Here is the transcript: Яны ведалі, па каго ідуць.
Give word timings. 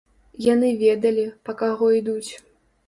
Яны 0.53 0.71
ведалі, 0.83 1.27
па 1.49 1.57
каго 1.61 1.95
ідуць. 2.01 2.31